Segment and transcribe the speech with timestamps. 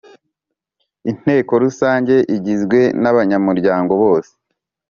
[1.11, 4.31] Inteko Rusange igizwe n abanyamuryango bose